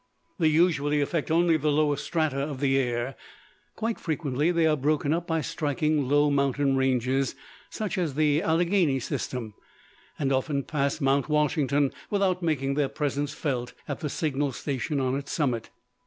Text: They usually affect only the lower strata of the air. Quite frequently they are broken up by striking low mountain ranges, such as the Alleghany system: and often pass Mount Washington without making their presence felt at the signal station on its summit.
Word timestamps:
They 0.39 0.47
usually 0.47 0.99
affect 0.99 1.29
only 1.29 1.57
the 1.57 1.71
lower 1.71 1.95
strata 1.95 2.39
of 2.39 2.59
the 2.59 2.75
air. 2.79 3.15
Quite 3.75 3.99
frequently 3.99 4.49
they 4.49 4.65
are 4.65 4.75
broken 4.75 5.13
up 5.13 5.27
by 5.27 5.41
striking 5.41 6.09
low 6.09 6.31
mountain 6.31 6.75
ranges, 6.75 7.35
such 7.69 7.99
as 7.99 8.15
the 8.15 8.41
Alleghany 8.41 8.99
system: 8.99 9.53
and 10.17 10.33
often 10.33 10.63
pass 10.63 11.01
Mount 11.01 11.29
Washington 11.29 11.91
without 12.09 12.41
making 12.41 12.73
their 12.73 12.89
presence 12.89 13.35
felt 13.35 13.73
at 13.87 13.99
the 13.99 14.09
signal 14.09 14.53
station 14.53 14.99
on 14.99 15.15
its 15.15 15.31
summit. 15.31 15.69